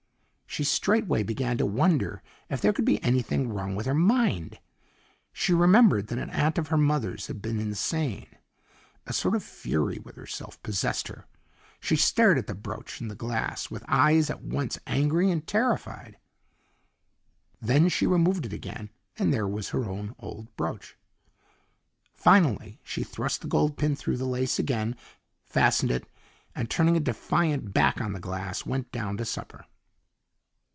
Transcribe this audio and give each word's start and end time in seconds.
She 0.47 0.65
straightway 0.65 1.23
began 1.23 1.57
to 1.59 1.65
wonder 1.65 2.21
if 2.49 2.59
there 2.59 2.73
could 2.73 2.83
be 2.83 3.01
anything 3.01 3.47
wrong 3.47 3.73
with 3.73 3.85
her 3.85 3.93
mind. 3.93 4.59
She 5.31 5.53
remembered 5.53 6.07
that 6.07 6.17
an 6.19 6.29
aunt 6.29 6.57
of 6.57 6.67
her 6.67 6.77
mother's 6.77 7.27
had 7.27 7.41
been 7.41 7.57
insane. 7.57 8.27
A 9.07 9.13
sort 9.13 9.33
of 9.33 9.45
fury 9.45 9.97
with 9.99 10.17
herself 10.17 10.61
possessed 10.61 11.07
her. 11.07 11.25
She 11.79 11.95
stared 11.95 12.37
at 12.37 12.47
the 12.47 12.53
brooch 12.53 12.99
in 12.99 13.07
the 13.07 13.15
glass 13.15 13.71
with 13.71 13.85
eyes 13.87 14.29
at 14.29 14.41
once 14.43 14.77
angry 14.85 15.31
and 15.31 15.47
terrified. 15.47 16.17
Then 17.61 17.87
she 17.87 18.05
removed 18.05 18.45
it 18.45 18.51
again 18.51 18.89
and 19.17 19.33
there 19.33 19.47
was 19.47 19.69
her 19.69 19.85
own 19.85 20.13
old 20.19 20.53
brooch. 20.57 20.97
Finally 22.13 22.77
she 22.83 23.05
thrust 23.05 23.39
the 23.39 23.47
gold 23.47 23.77
pin 23.77 23.95
through 23.95 24.17
the 24.17 24.25
lace 24.25 24.59
again, 24.59 24.97
fastened 25.45 25.91
it 25.91 26.05
and 26.53 26.69
turning 26.69 26.97
a 26.97 26.99
defiant 26.99 27.71
back 27.73 28.01
on 28.01 28.11
the 28.11 28.19
glass, 28.19 28.65
went 28.65 28.91
down 28.91 29.15
to 29.15 29.23
supper. 29.23 29.63